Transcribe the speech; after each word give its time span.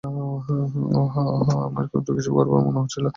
ওহ 0.03 0.47
হ্যাঁ, 1.13 1.31
আমার 1.67 1.85
তো 1.99 2.11
কিছু 2.17 2.29
গড়বড় 2.35 2.61
মনে 2.65 2.79
হয়েছিল। 2.79 3.05